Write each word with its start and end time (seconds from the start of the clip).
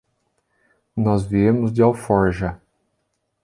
Nós 0.97 1.23
viemos 1.25 1.71
de 1.71 1.83
Alforja. 1.83 2.59